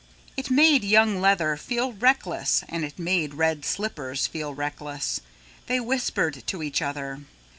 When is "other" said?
6.81-7.19